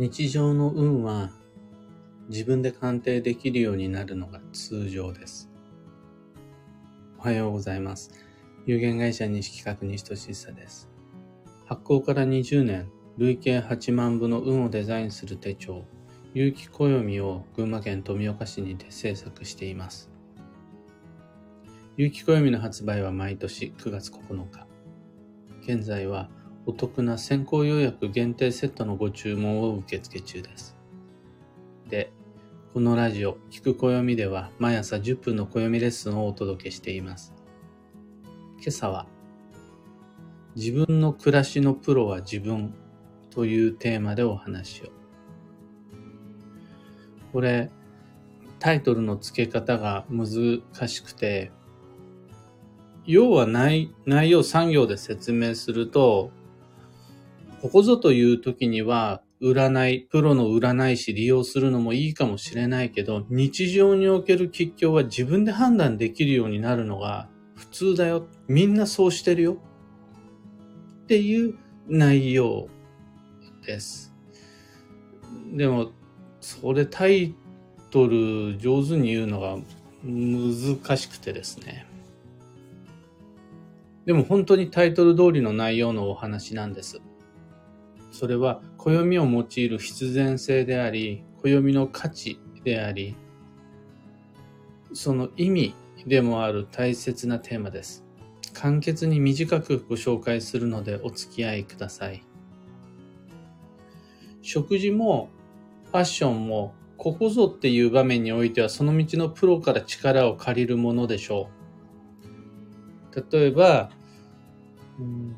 [0.00, 1.30] 日常の運は
[2.30, 5.50] 自分で鑑定できるようになるのが通常です。
[7.18, 8.10] おはようございます。
[8.64, 10.88] 有限会社西企画西俊久です。
[11.66, 15.84] 発行から20年、累計8万部の運をデザインする手帳、
[16.32, 20.10] 有機暦を群馬県富岡市にて制作しています。
[21.98, 24.66] 有機暦の発売は毎年9月9日。
[25.62, 26.30] 現在は
[26.66, 30.76] お得な先行予約限定セットのご注文を受付中です。
[31.88, 32.12] で、
[32.74, 37.34] このラジオ、聞く暦では毎朝10分の暦レッスンをお届けしています。
[38.58, 39.06] 今朝は、
[40.54, 42.74] 自分の暮らしのプロは自分
[43.30, 44.88] というテーマでお話を。
[47.32, 47.70] これ、
[48.58, 51.50] タイトルの付け方が難しくて、
[53.06, 56.30] 要は内内容3行で説明すると、
[57.60, 68.26] ここぞという時には、占い、プロの占い師利用するのもいいかもしれないけど、日常における吉凶は自分で判断できるようになるのが普通だよ。
[68.48, 69.58] みんなそうしてるよ。
[71.04, 71.54] っていう
[71.86, 72.68] 内容
[73.66, 74.14] です。
[75.52, 75.90] でも、
[76.40, 77.34] それタイ
[77.90, 79.58] トル上手に言うのが
[80.02, 81.86] 難しくてですね。
[84.06, 87.00] でも本当にタイトル通りの内容のお話なんです。
[88.10, 93.16] それは暦を用いる必然性であり、暦の価値であり、
[94.92, 95.74] その意味
[96.06, 98.04] でもある大切なテーマです。
[98.52, 102.22] 簡潔に短くご紹介するのでお付き合いください。
[104.42, 105.28] 食事も
[105.86, 111.48] ファッションもここぞっていう場面においてはその道のプロから力を借りるものでしょ
[113.14, 113.24] う。
[113.32, 113.90] 例えば、
[114.98, 115.36] うん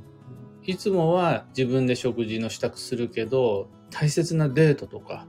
[0.65, 5.27] いつもは自分で食事の支度するけど、大切なデートとか、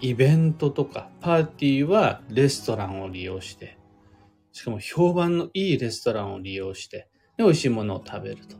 [0.00, 3.78] イベントとか、パーティーはレストランを利用して、
[4.52, 8.56] しかも評判のいいレストランを利用して、で美味しいものを食べると。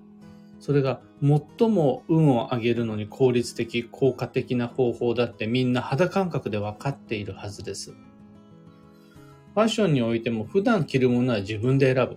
[0.61, 7.93] それが最も運を上げるのに効率的、効果的な方法だってみんな肌感覚で分かっているはずです。
[7.93, 12.17] ファッションにおいても普段着るものは自分で選ぶ。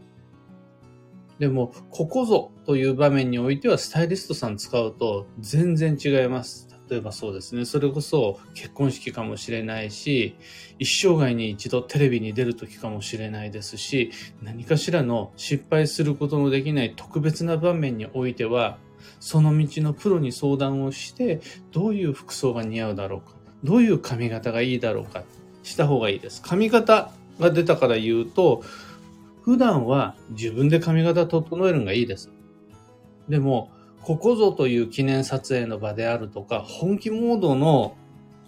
[1.42, 6.68] でも、ここぞという場面においてはスタイリストさん使うと全然違います。
[6.88, 7.66] 例えばそうですね。
[7.66, 10.36] それこそ結婚式かもしれないし、
[10.78, 14.12] 一生涯に一度テレビに出る時かもしれないですし、
[14.44, 18.78] 何かしらの失敗することのできない特別な場面においては、
[19.20, 21.42] その道のプロに相談をして、
[21.72, 25.24] どういう服装が似合うだろうか、どういう髪型がいいだろうか、
[25.64, 26.40] した方がいいです。
[26.44, 28.62] 髪型が出たから言うと、
[29.42, 32.32] 普段は自分で髪型整えるのがいいです。
[33.28, 33.72] でも、
[34.02, 37.96] ここぞという記念撮影の場であるとか、本気モードの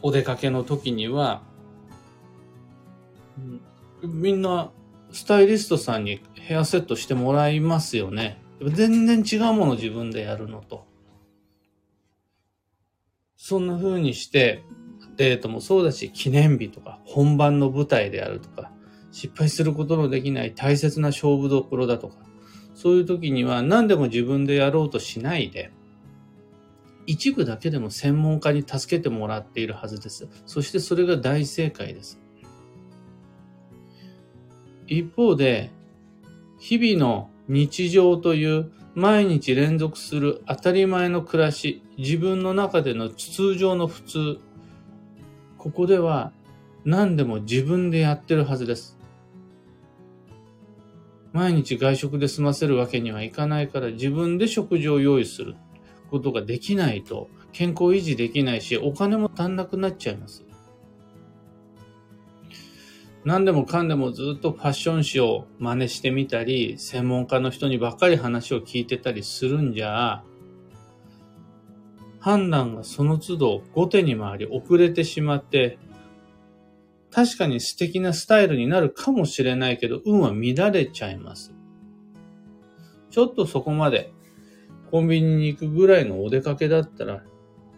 [0.02, 1.42] お出かけの時には、
[4.04, 4.72] みんな
[5.12, 8.42] スタイリストさんにヘアセットしてもらいますよね。
[8.62, 10.86] 全然違うもの自分でやるのと。
[13.38, 14.64] そんな風にして、
[15.16, 18.73] デートもそうだし、記念日とか、本番の舞台であるとか、
[19.14, 22.16] 失敗することのできない大切な勝負どころだとか、
[22.74, 25.72] そういう時には何でも自分でやろうとしないで、
[27.06, 30.28] 一部だけでも専門家に助けてもらっているはずです。
[30.48, 32.20] そしてそれが大正解です。
[34.88, 35.70] 一方で、
[36.58, 44.40] 日々の日常という毎日連続する当たり前の暮らし、自分の中での通常の普通、
[45.60, 46.32] ここでは
[46.84, 48.93] 何でも自分でやってるはずです。
[51.34, 55.56] 毎日外食で済ませるわけにはいかないから自分で食事を用意する
[56.10, 60.46] ことができないと健康維持できないしお金も足んなくなっちゃいます。
[63.26, 70.24] 何でもかんでもずっとファッション誌を真似してみたり、専門家の人にばっかり話を聞いてたりするんじゃ、
[72.20, 75.78] 判断がその都度後手に回り遅れてしまって、
[77.14, 81.54] 確かに素敵なスタイルになるかもしれないけど、運は乱れちゃいます。
[83.12, 84.12] ちょっとそこまで
[84.90, 87.24] コンビニに行くぐらいのお出かけだったら、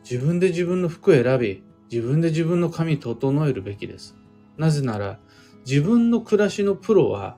[0.09, 4.15] 自分で自分の服選び、自分で自分の髪整えるべきです。
[4.57, 5.19] なぜなら、
[5.65, 7.37] 自分の暮らしのプロは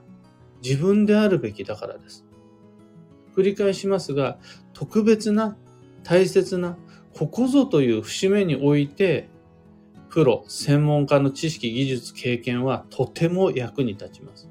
[0.62, 2.24] 自分であるべきだからです。
[3.36, 4.38] 繰り返しますが、
[4.72, 5.56] 特別な、
[6.04, 6.76] 大切な、
[7.14, 9.28] ここぞという節目において、
[10.10, 14.48] プロ、専門家の知識、技術、経験はとても役に立ちます。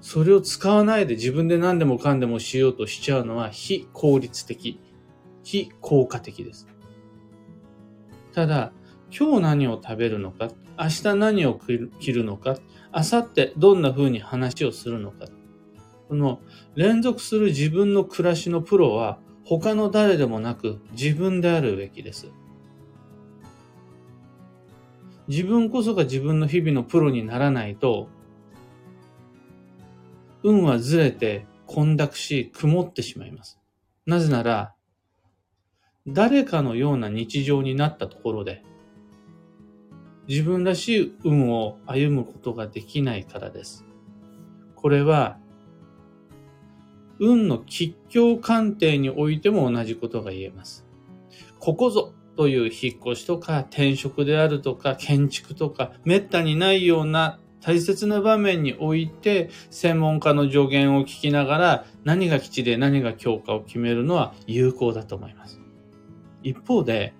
[0.00, 4.80] それを使わないで自分で何でもかんでもしようとしちゃうのは非効率的、
[5.42, 6.66] 非効果的です。
[8.32, 8.72] ただ、
[9.16, 10.48] 今日何を食べるのか、
[10.78, 12.56] 明日何を着るのか、
[12.94, 15.26] 明後日どんな風に話をするのか。
[16.08, 16.40] この
[16.74, 22.30] 連続する自分の暮らしのプロは他の誰でもなく自分であるべきです。
[25.28, 28.08] 自分こそが自分の日々のプロにならないと、
[30.42, 33.58] 運はずれて混濁し曇ってしまいます。
[34.06, 34.74] なぜなら、
[36.06, 38.62] 誰かのような日常になったところで、
[40.28, 43.84] 自分らしい運を歩むことができないからです。
[44.76, 45.38] これは、
[47.18, 50.86] 運の吉凶鑑定においても同じことが言えます。
[51.58, 65.60] ここぞという引っ越しとか転職であるとか建築とか滅多にないような大切な場面において専門家の助言を聞きながら何が基地で何が強化を決めるのは有効だと思います。
[66.44, 67.12] 一方で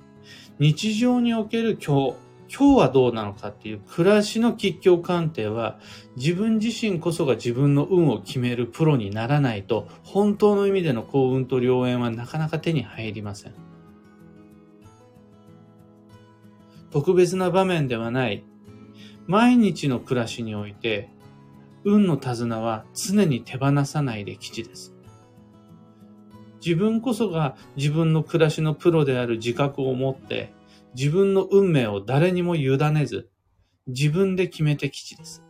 [0.60, 2.14] 日常における今日
[2.48, 5.80] 今日はどうなのかっていう暮らしの吉祥鑑定は
[6.14, 13.67] 自分自身こそが自分の運を決めるプロにならないと本当の意味での幸運と良縁はなかなか手に入りません。
[16.90, 18.44] 特別な場面ではない
[19.26, 21.10] 毎日の暮らしにおいて
[21.84, 24.94] 運の手綱は常に手放さないで基地です。
[26.64, 30.52] 自分こそが自分の暮らしのプロである自覚を持って
[30.94, 33.30] 自分の運命を誰にも委ねず、
[33.86, 35.44] 自分で決めて基地です。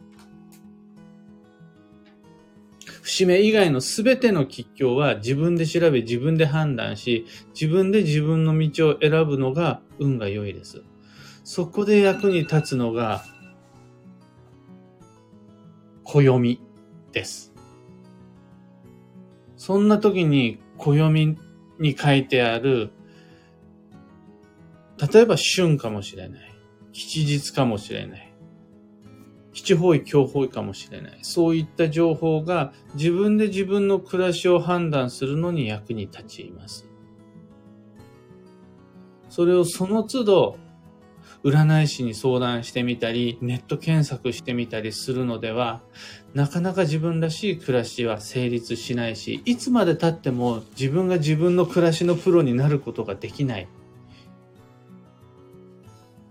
[3.02, 10.82] 節目以外のすべての吉凶は自分で調べ自分で判断し、自分で自分の道を選ぶのが運が良いです。
[11.50, 13.24] そこで役に立つのが、
[16.04, 16.60] 暦
[17.10, 17.54] です。
[19.56, 21.38] そんな時に暦
[21.78, 22.90] に書いてある
[25.10, 26.54] 例えば春かもしれない。
[26.92, 28.34] 吉日かもしれない。
[29.54, 31.18] 七方位、強方位かもしれない。
[31.22, 36.86] そういった情報が自分で自分の暮らしを判断するのに役に立ちます。
[39.30, 40.67] それをその都度、
[41.44, 45.82] 占い師に相談してみたり、ネット検索してみたりするのでは、
[46.34, 53.68] なかなか自分らしい暮らしは成立しないし、いつまで経っても自分が自分の暮らしのプロになることができない。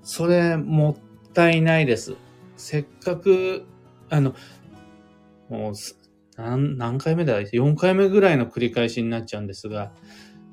[0.04, 0.98] それも
[1.30, 2.16] ったいないです。
[2.58, 3.66] せっかく、
[4.10, 4.36] あの、
[5.50, 5.74] もう
[6.38, 9.92] 何、何回目だ ?4 回目ぐらいの繰り返しになっちゃうんですが、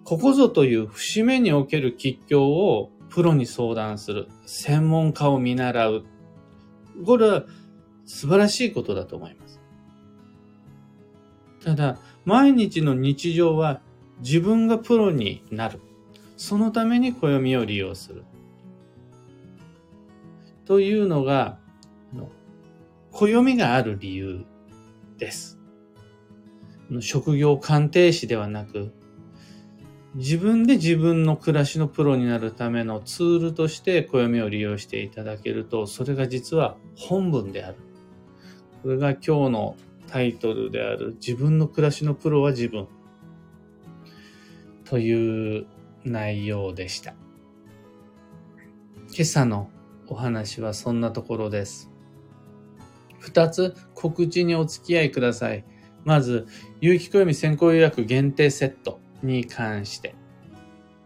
[0.05, 4.27] ここぞという節目における吉祥をプロに相談する。
[4.45, 6.05] 専門家を見習う。
[7.07, 7.45] これは
[8.07, 9.61] 素晴らしいことだと思います。
[11.65, 13.81] ただ、毎日の日常は
[14.19, 15.81] 自分がプロになる。
[16.37, 18.25] そのために暦を利用する。
[20.65, 21.61] というのが、
[23.13, 24.45] 暦がある理由
[25.19, 25.61] です。
[26.99, 28.93] 職業鑑定士ではなく、
[30.15, 37.77] 自分で自分の暮らしのプロになるためのツールとして暦を利用していただけると、それが実は本文である。
[38.83, 39.77] これが今日の
[40.07, 42.87] タイトルである自分の暮らしのプロは自分
[44.85, 45.67] という
[46.05, 47.15] 内容でした。
[49.09, 49.69] 今朝の
[50.07, 51.91] お話はそんなところです。
[53.19, 55.65] 二つ告知にお付き合いください。
[56.05, 56.47] まず、
[56.81, 60.15] 有機暦先行予約限定セットに関して。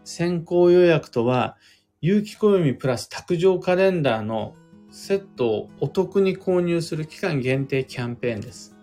[0.03, 1.57] 先行予約とは、
[2.01, 4.55] 有機暦プラス卓上カレンダーの
[4.91, 8.75] セットをお得に購入する期間限定キャンペーンです。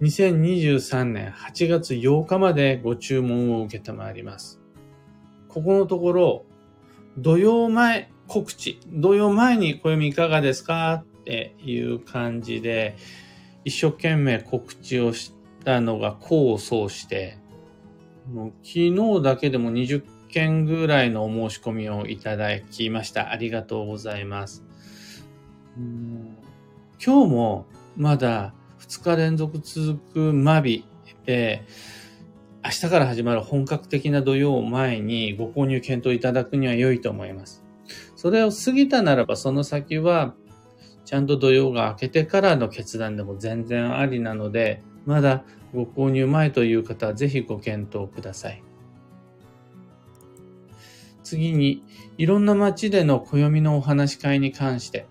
[0.00, 4.60] 2023年8月8日までご注文を受けたまわります。
[5.48, 6.44] ここのところ、
[7.18, 11.04] 土曜前告知、土曜前に暦いかがですか？
[11.20, 12.96] っていう感じで、
[13.64, 15.32] 一生懸命告知をし
[15.64, 17.38] たのが功を奏して、
[18.32, 23.30] もう昨日だけでも20件ぐらいのお申し込みをいただきました。
[23.30, 24.64] ありがとうございます。
[25.76, 26.36] うん
[27.04, 30.84] 今日もまだ2日連続続くマビ
[31.26, 31.64] で、
[32.64, 37.64] 明日から始まる本格的な土曜を前にご購入検討いただくには良いと思います。
[38.16, 40.34] それを過ぎたならば、その先は、
[41.12, 48.62] ちゃんと土曜が明けてからの決断でも全然ありなので、まだご購入前という方はぜひご検討ください。
[51.22, 51.84] 次に、
[52.16, 55.06] いろんな街での暦のお話し会に関して、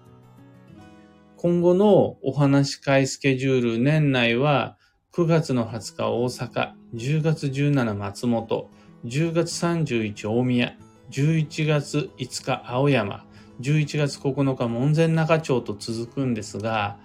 [1.37, 4.79] 今後のお話し会スケジュール年内は
[5.13, 8.71] 9月の20日大阪、10月17松本、
[9.05, 10.75] 10月31大宮、
[11.11, 13.23] 11月5日青山、
[13.61, 16.97] 11月9日門前仲町と続くんですが、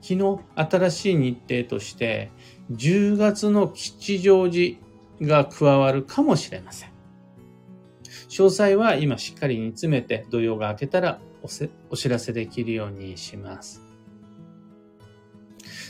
[0.00, 2.30] 昨日新しい日程として、
[2.72, 4.78] 10月の吉祥寺
[5.20, 6.90] が加わるかもしれません。
[8.28, 11.20] 詳細は今しっかり煮詰めて土曜が明けたら
[11.90, 13.82] お知らせできるようにします。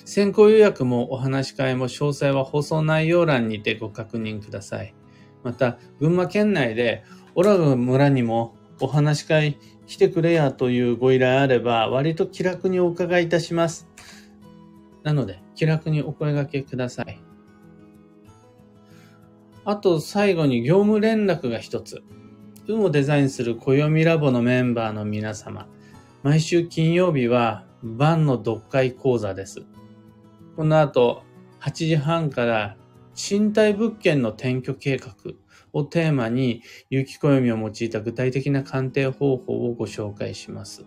[0.04, 4.94] 先行予約もお話し会も詳細は放送内容欄にてご確認ください。
[5.42, 7.04] また、群馬県内で
[7.34, 13.88] オラグ村にもお話し会来てくれやというご依頼あれば、割と気楽にお伺いいたします。
[15.02, 17.20] なので、気楽にお声掛けください。
[19.64, 22.02] あと、最後に業務連絡が一つ。
[22.66, 25.66] 運をデザインする暦ラボのメンバーの皆様。
[26.22, 29.66] 毎週金曜日は、晩の読解講座です。
[30.56, 31.22] この後、
[31.60, 32.76] 8時半から
[33.14, 35.14] 賃貸物件の転居計画
[35.74, 40.86] をテーマに、有機暦を用いた具体的な鑑定方法をご紹介します。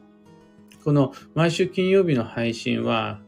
[0.84, 3.22] この毎週金曜日の配信は、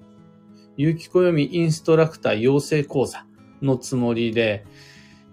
[0.77, 3.25] 有機暦インストラクター養成講座
[3.61, 4.65] のつもりで、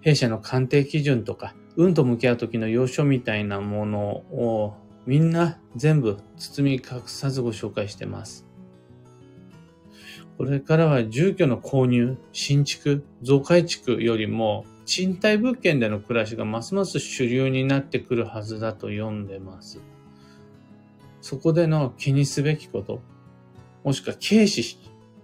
[0.01, 8.45] 弊社の鑑定基準とか、運と向き合う時の要所みたいなものをみんな全部包み隠さずご紹介してます。
[10.37, 19.81] これからは住居の購入、新築、増改築よりも賃貸物件での暮らしがますます主流になってくるはずだと読んでます。
[21.19, 23.01] そこでの気にすべきこと、
[23.83, 24.79] もしくは軽視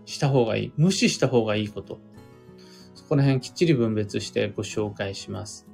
[0.06, 2.02] した方がいい、無視した方がいいこと。
[2.94, 5.66] そこら辺きっちり分別してご紹介します。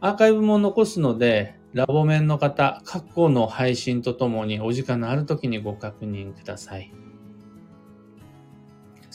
[0.00, 6.92] アーカイブも残すので、ラボ面の方、過去の配信とともにお時間のある時にご確認ください。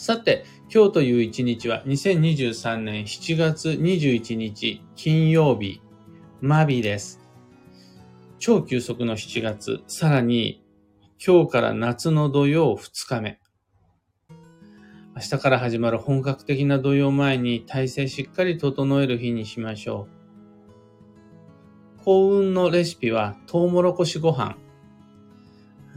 [0.06, 5.82] さて、今日という一日は2023年7月21日金曜日、
[6.42, 7.20] マビです。
[8.38, 10.64] 超急速の7月、さらに
[11.26, 13.40] 今日から夏の土曜2日目。
[15.16, 20.08] 明日から始まる本格的な土曜前に体制しっかり整える日にしましょ
[21.98, 22.04] う。
[22.04, 24.56] 幸運のレシピはトウモロコシご飯。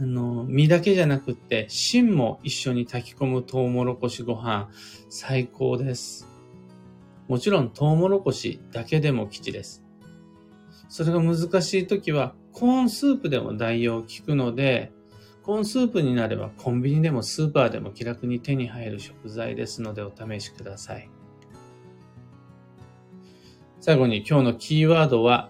[0.01, 4.69] あの、身だけじゃなくって、芯も一緒に炊き込むトウモロコシご飯、
[5.09, 6.25] 最高です。
[7.27, 9.83] もちろんトウモロコシだけでも基地です。
[10.87, 14.93] それが難しい時は、コーンスープでも代用効くので、
[15.43, 21.09] コーンスープになればコンビニでもスーパーでも気楽に手に入る食材ですのでお試しください。
[23.81, 25.49] 最後に今日のキーワードは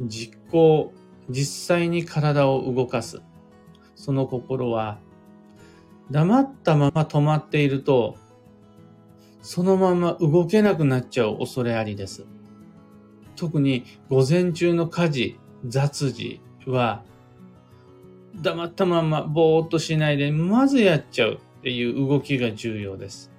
[0.00, 0.92] 実行、
[1.28, 3.22] 実際に体を動かす。
[3.96, 4.98] その心は
[6.10, 8.16] 黙ったまま止まっていると
[9.44, 12.24] そのまま動けなくなっちゃう恐れありです。
[13.36, 17.04] 特に午前中の家事、雑事は
[18.42, 23.30] 黙ったままぼーっとしないで、まずやっちゃうっていう動きが重要です。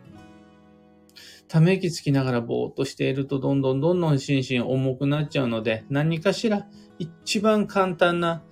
[1.47, 6.67] ため息つきながらぼーっとしていると、どんどんどんどん心身重くなっちゃうので、何かしら
[6.99, 8.43] 一番簡単な、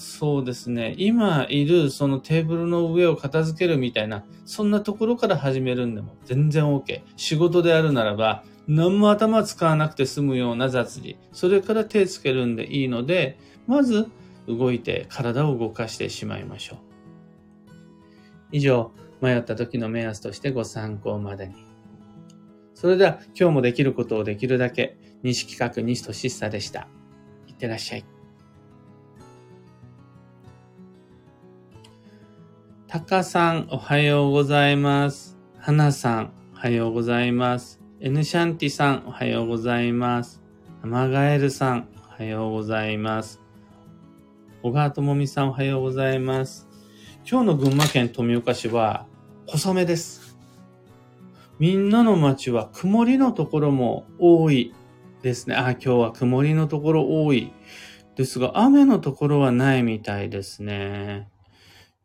[0.00, 7.02] そうですね、今いるそのテーブルの上を片付けるみたいな、そんなところから始めるんでも全然 OK。
[7.16, 14.08] 仕事であるならば、何も頭使わなくて済むような雑事、それから手つけるんでいいので、まず
[14.48, 16.78] 動いて体を動かしてしまいましょう。
[18.52, 21.54] 以上、迷った時の目安としてご参考までに。
[22.72, 26.88] それでは今日もできることをできるだけ、西企画西俊久でした。
[27.46, 28.19] いってらっしゃい。
[32.90, 35.38] タカさん、おはようございます。
[35.60, 37.80] 花さん、おはようございます。
[38.00, 40.42] エヌシャンティさん、おはようございます。
[40.82, 43.40] アマガエルさん、おはようございます。
[44.64, 46.66] 小川智美さんおはようございます。
[47.24, 49.06] 今日の群馬県富岡市は
[49.46, 50.36] 小雨です。
[51.60, 54.74] みんなの街は曇りのところも多い
[55.22, 55.54] ですね。
[55.54, 57.52] あ、今日は曇りのところ多い。
[58.16, 61.28] ですが、雨のところはないみたいですね。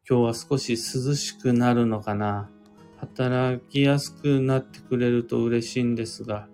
[0.08, 2.52] 今日は少し涼しくなるのかな。
[2.98, 6.48] 働きやすくなってくれると嬉しいんですが。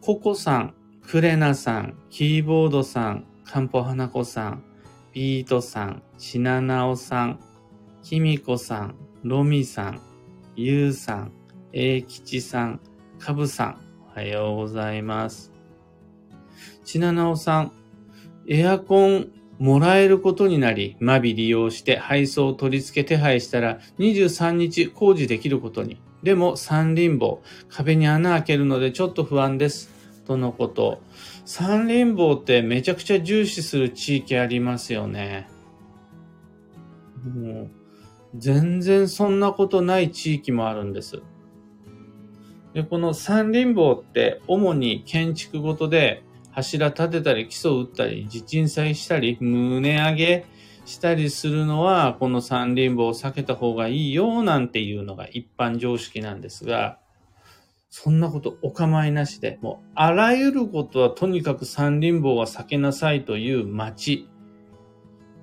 [0.00, 4.62] ココさん、クレナさん、キーボードさん、かんぽ花子さん、
[5.12, 7.40] ビートさん、しななおさん、
[8.04, 8.94] きみこさん、
[9.24, 10.00] ロミさん、
[10.54, 11.32] ゆうさん、
[11.72, 12.80] えきちさん、
[13.18, 13.80] かぶさん、
[14.14, 15.50] おはようございます。
[16.84, 17.72] しななおさん、
[18.46, 26.00] エアコンもらえることになり、マビ利用して配送を取り付け手配したら23日工事できることに。
[26.22, 29.90] でも三輪棒、壁に穴開けるのでちょっと不安です。
[30.26, 31.02] とのこと。
[31.44, 35.46] 三輪棒ってめちゃくちゃ重視する地域ありますよね。
[37.22, 37.70] もう、
[38.36, 41.22] 全然そんなことない地域もあるんです。
[42.72, 50.46] で、この三輪棒って主に建築ごとで柱立てたり基礎打ったり地鎮祭したり胸上げ
[50.84, 56.98] したりするのはこの三輪棒を避けた方がいいよなんていうのが一般常識なんですが、
[57.90, 64.28] そんなことお構いなしで、もうあらゆることはとにかく三輪棒は避けなさいという町、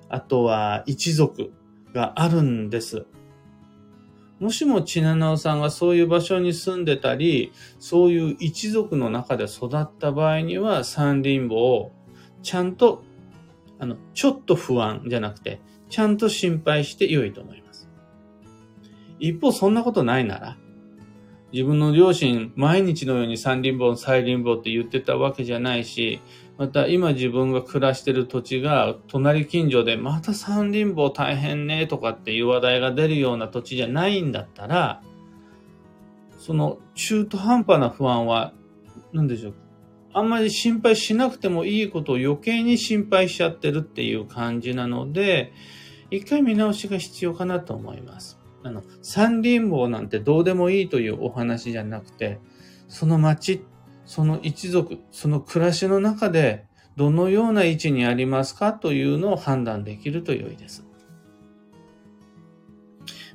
[0.08, 1.52] あとは一族
[1.94, 3.06] があるんです。
[4.40, 11.92] もしもちななおさんがそういう場所に住んでたり、そういう一族の中で育った場合には三輪母を
[12.42, 13.02] ちゃんと、
[13.80, 17.88] あの、ちょっと不安じゃなくて、ちゃんと心配して良いと思います。
[19.18, 20.56] 一方、そんなことないなら、
[21.52, 26.20] 自分の両親、毎日のように三輪棒、三輪棒って言ってたわけじゃないし、
[26.58, 35.02] また今自分が暮らしてる土地が隣近所でまた三輪棒大変ねとかっていう話題が出るような土地じゃないんだったら、
[36.38, 38.52] その中途半端な不安は、
[39.12, 39.54] 何でしょう？
[40.12, 45.52] あんまり心配しなくてもいいことを余計に心配しちゃってるっていう感じなので、
[46.10, 48.38] 一回見直しが必要かなと思います。
[48.68, 52.38] あの、三輪棒なんてどうでもいいというお話じゃなくて、
[52.86, 53.64] その町、
[54.04, 60.84] その一族、その暮らしの中でどのような位置にありますかというのを判断できると良いです。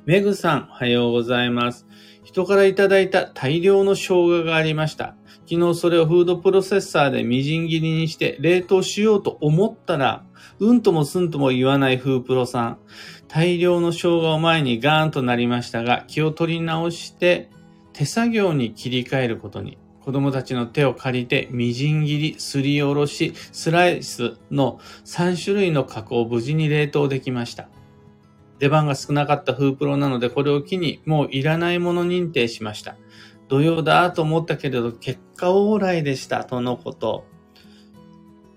[0.06, 1.86] メグさん、おはようございます。
[2.22, 5.16] 人からいただいた大量の生姜がありました。
[5.48, 10.24] 昨日それをフードプロセッサーでみじん切りにして冷凍しようと思ったら、
[10.58, 12.78] うんともすんとも言わないフープロさん。
[13.34, 17.50] 大量の生姜を前にガーンとなりましたが、気を取り直して
[17.92, 19.76] 手作業に切り替えることに。
[20.02, 27.68] 子供たちの手を借りて、みじん切り、すりおろし、スライスの3種類の加工を無事に冷凍できました。
[28.60, 32.94] 出番が少なかったフープロなので、これを機にもういらないもの認定しました。
[33.48, 37.24] 土曜だと思ったけれど、結果往来でした、とのこと。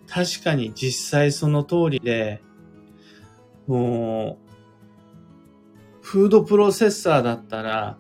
[0.08, 2.44] 確かに実際その通りで、
[3.66, 4.47] もう、
[6.08, 7.98] フードプロセッサーだったら、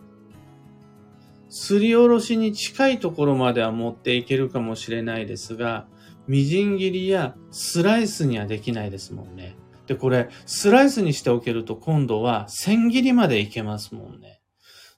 [1.49, 5.87] すりおろしに近いところまでは持っていけるかもしれないですが、
[6.25, 9.57] みじん切りやスライスにはできないですもんね。
[9.87, 14.39] で、これ、スライスにしておけると今度は千切りまでいけますもんね。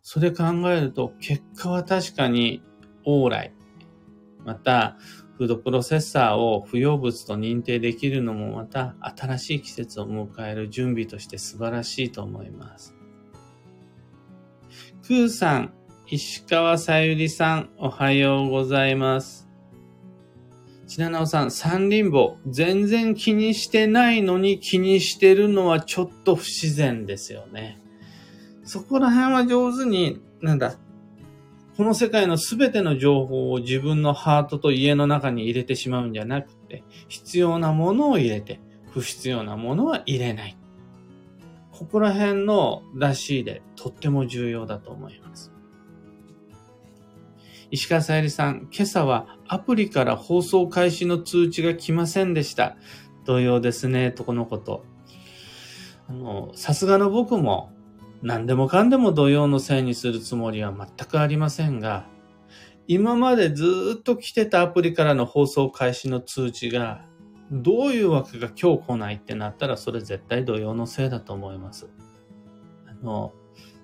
[0.03, 2.61] それ考えると、結果は確かに
[3.07, 3.55] 往来。
[4.45, 4.97] また、
[5.35, 12.98] フードプロセッサーを不要物と認定できるのもまた新しい季節を迎える準備として素晴らしいと思います。
[15.09, 15.73] クーさん、
[16.05, 19.49] 石川さゆりさん、おはようございます。
[20.85, 27.81] ちななおさん、三輪棒、全然気にしてないのに気にしてるのはちょっと不自然ですよね。
[28.63, 30.75] そこら辺は上手に、なんだ、
[31.75, 38.59] この世界のすべての情報を自分のハートと家の中に入れてしまうんじゃなくて、必要なものを入れて、
[38.91, 40.58] 不必要なものは入れない。
[41.79, 45.53] ここら辺のらしいでとっても重要だと思います。
[47.71, 52.75] 石川さゆりさん、今朝はアプリから放送開始の通知が来ませんでした。
[53.23, 54.83] 同様ですね、とこのこと。
[56.09, 57.71] あの、さすがの僕も
[58.21, 62.07] 何でもかんでも土曜のせいにするつもりは全くありませんが、
[62.87, 67.05] 今までずっと来てたアプリからの放送開始の通知が、
[67.51, 71.89] どういうわけか今日来ないってなったら、それ絶対土曜のせいだと思います。
[72.87, 73.33] あの、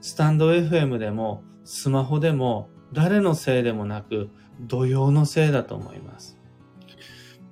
[0.02, 4.30] スタンド FM でも、スマホでも、誰のせいでもなく、
[4.62, 6.38] 土曜のせいだと思います。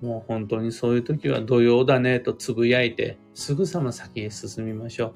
[0.02, 5.14] もう本当にそういう時は土曜だねとつぶやいて、すぐさま先へ進みましょう。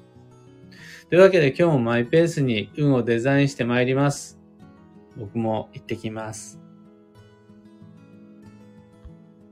[1.10, 4.38] というわけで今日もマイペースに運をデザインしてまいります。
[5.16, 6.60] 僕も行ってきます。